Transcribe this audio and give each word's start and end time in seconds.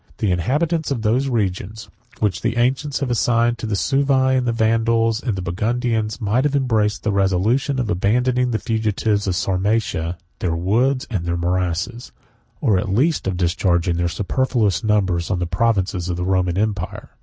65 0.17 0.17
The 0.17 0.31
inhabitants 0.31 0.89
of 0.89 1.01
those 1.03 1.29
regions, 1.29 1.87
which 2.17 2.41
the 2.41 2.57
ancients 2.57 3.01
have 3.01 3.11
assigned 3.11 3.59
to 3.59 3.67
the 3.67 3.75
Suevi, 3.75 4.39
the 4.43 4.51
Vandals, 4.51 5.21
and 5.21 5.35
the 5.35 5.43
Burgundians, 5.43 6.19
might 6.19 6.43
embrace 6.55 6.97
the 6.97 7.11
resolution 7.11 7.77
of 7.79 7.87
abandoning 7.87 8.47
to 8.47 8.53
the 8.53 8.63
fugitives 8.63 9.27
of 9.27 9.35
Sarmatia 9.35 10.17
their 10.39 10.55
woods 10.55 11.05
and 11.11 11.23
morasses; 11.37 12.11
or 12.61 12.79
at 12.79 12.89
least 12.89 13.27
of 13.27 13.37
discharging 13.37 13.97
their 13.97 14.07
superfluous 14.09 14.83
numbers 14.83 15.29
on 15.29 15.37
the 15.37 15.45
provinces 15.45 16.09
of 16.09 16.17
the 16.17 16.25
Roman 16.25 16.57
empire. 16.57 17.11